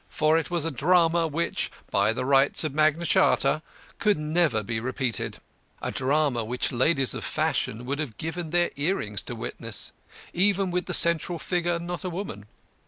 For 0.09 0.35
it 0.35 0.49
was 0.49 0.65
a 0.65 0.71
drama 0.71 1.27
which 1.27 1.71
(by 1.91 2.11
the 2.11 2.25
rights 2.25 2.63
of 2.63 2.73
Magna 2.73 3.05
Charta) 3.05 3.61
could 3.99 4.17
never 4.17 4.63
be 4.63 4.79
repeated; 4.79 5.37
a 5.79 5.91
drama 5.91 6.43
which 6.43 6.71
ladies 6.71 7.13
of 7.13 7.23
fashion 7.23 7.85
would 7.85 7.99
have 7.99 8.17
given 8.17 8.49
their 8.49 8.71
earrings 8.75 9.21
to 9.21 9.35
witness, 9.35 9.91
even 10.33 10.71
with 10.71 10.87
the 10.87 10.95
central 10.95 11.37
figure 11.37 11.77
not 11.77 12.03
a 12.03 12.09
woman. 12.09 12.47